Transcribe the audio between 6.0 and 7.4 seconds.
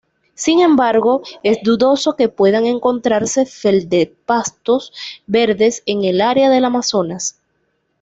el área del Amazonas.